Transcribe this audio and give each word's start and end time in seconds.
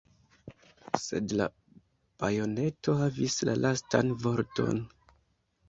Sed 1.03 1.35
la 1.41 1.47
bajoneto 2.25 2.97
havis 3.03 3.39
la 3.53 3.57
lastan 3.63 4.13
vorton. 4.27 4.85